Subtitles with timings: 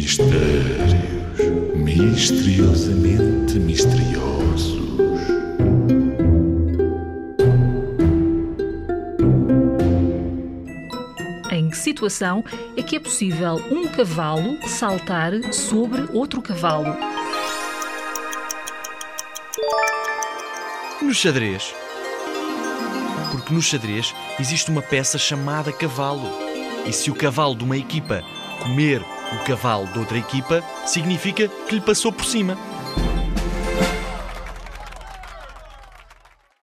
[0.00, 0.92] Mistérios
[1.74, 4.78] misteriosamente misteriosos.
[11.50, 12.44] Em que situação
[12.76, 16.96] é que é possível um cavalo saltar sobre outro cavalo?
[21.02, 21.74] No xadrez.
[23.32, 26.30] Porque no xadrez existe uma peça chamada cavalo.
[26.86, 28.22] E se o cavalo de uma equipa
[28.62, 32.56] comer o cavalo de outra equipa, significa que lhe passou por cima.